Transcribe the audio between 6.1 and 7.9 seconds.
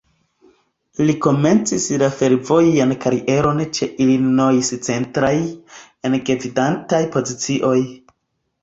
en gvidantaj pozicioj.